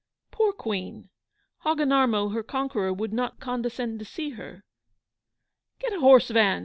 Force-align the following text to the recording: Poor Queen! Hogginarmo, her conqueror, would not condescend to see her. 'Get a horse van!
Poor 0.31 0.51
Queen! 0.51 1.09
Hogginarmo, 1.63 2.33
her 2.33 2.41
conqueror, 2.41 2.91
would 2.91 3.13
not 3.13 3.39
condescend 3.39 3.99
to 3.99 4.05
see 4.05 4.31
her. 4.31 4.63
'Get 5.77 5.93
a 5.93 5.99
horse 5.99 6.31
van! 6.31 6.59